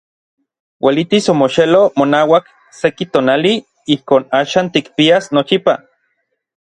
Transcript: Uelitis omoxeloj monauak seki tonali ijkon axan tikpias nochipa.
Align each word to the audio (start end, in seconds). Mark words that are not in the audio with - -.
Uelitis 0.87 1.27
omoxeloj 1.33 1.81
monauak 2.01 2.49
seki 2.77 3.07
tonali 3.17 3.53
ijkon 3.97 4.25
axan 4.39 4.73
tikpias 4.79 5.31
nochipa. 5.39 5.77